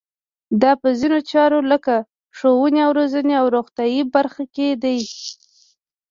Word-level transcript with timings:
دا 0.61 0.71
په 0.81 0.89
ځینو 0.99 1.17
چارو 1.31 1.59
لکه 1.71 1.95
ښوونې 2.37 2.79
او 2.85 2.91
روزنې 2.99 3.33
او 3.41 3.45
روغتیایي 3.55 4.01
برخه 4.15 4.43
کې 4.55 4.67
دي. 4.83 4.97